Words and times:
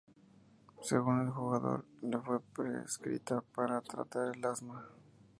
Según 0.81 1.21
el 1.21 1.29
jugador, 1.29 1.85
le 2.01 2.17
fue 2.17 2.39
prescrita 2.41 3.43
para 3.53 3.81
tratar 3.81 4.35
el 4.35 4.43
asma. 4.43 4.89